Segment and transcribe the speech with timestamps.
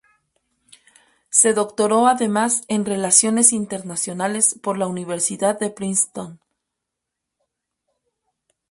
[1.29, 6.39] Se doctoró además en Relaciones Internacionales por la Universidad de Princeton.